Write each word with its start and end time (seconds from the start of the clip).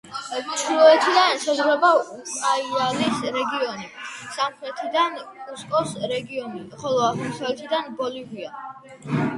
ჩრდილოეთიდან 0.59 1.33
ესაზღვრება 1.33 1.91
უკაიალის 2.13 3.21
რეგიონი, 3.37 3.85
სამხრეთიდან 4.39 5.21
კუსკოს 5.51 5.95
რეგიონი, 6.15 6.65
ხოლო 6.83 7.07
აღმოსავლეთიდან 7.11 7.95
ბოლივია. 8.03 8.53